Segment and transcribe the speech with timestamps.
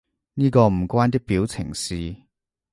[0.33, 2.15] 呢個唔關啲表情事